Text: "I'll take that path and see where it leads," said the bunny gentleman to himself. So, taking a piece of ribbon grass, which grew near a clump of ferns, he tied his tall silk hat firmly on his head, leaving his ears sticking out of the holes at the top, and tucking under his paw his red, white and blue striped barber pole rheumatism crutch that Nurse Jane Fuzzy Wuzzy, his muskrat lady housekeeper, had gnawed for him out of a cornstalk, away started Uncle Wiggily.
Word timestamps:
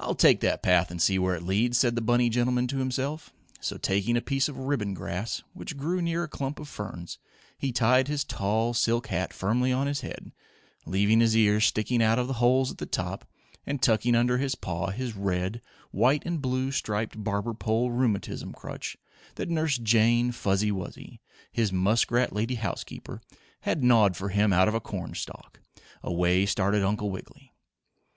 "I'll 0.00 0.16
take 0.16 0.40
that 0.40 0.64
path 0.64 0.90
and 0.90 1.00
see 1.00 1.16
where 1.16 1.36
it 1.36 1.44
leads," 1.44 1.78
said 1.78 1.94
the 1.94 2.00
bunny 2.00 2.28
gentleman 2.28 2.66
to 2.66 2.78
himself. 2.78 3.32
So, 3.60 3.76
taking 3.76 4.16
a 4.16 4.20
piece 4.20 4.48
of 4.48 4.58
ribbon 4.58 4.94
grass, 4.94 5.44
which 5.52 5.76
grew 5.76 6.02
near 6.02 6.24
a 6.24 6.28
clump 6.28 6.58
of 6.58 6.66
ferns, 6.68 7.18
he 7.56 7.70
tied 7.70 8.08
his 8.08 8.24
tall 8.24 8.74
silk 8.74 9.06
hat 9.06 9.32
firmly 9.32 9.70
on 9.72 9.86
his 9.86 10.00
head, 10.00 10.32
leaving 10.86 11.20
his 11.20 11.36
ears 11.36 11.66
sticking 11.66 12.02
out 12.02 12.18
of 12.18 12.26
the 12.26 12.32
holes 12.42 12.72
at 12.72 12.78
the 12.78 12.86
top, 12.86 13.26
and 13.64 13.80
tucking 13.80 14.16
under 14.16 14.38
his 14.38 14.56
paw 14.56 14.88
his 14.90 15.14
red, 15.14 15.62
white 15.92 16.24
and 16.26 16.42
blue 16.42 16.72
striped 16.72 17.22
barber 17.22 17.54
pole 17.54 17.92
rheumatism 17.92 18.52
crutch 18.52 18.96
that 19.36 19.48
Nurse 19.48 19.78
Jane 19.78 20.32
Fuzzy 20.32 20.72
Wuzzy, 20.72 21.20
his 21.52 21.72
muskrat 21.72 22.32
lady 22.32 22.56
housekeeper, 22.56 23.20
had 23.60 23.84
gnawed 23.84 24.16
for 24.16 24.30
him 24.30 24.52
out 24.52 24.66
of 24.66 24.74
a 24.74 24.80
cornstalk, 24.80 25.60
away 26.02 26.44
started 26.44 26.82
Uncle 26.82 27.08
Wiggily. 27.12 27.52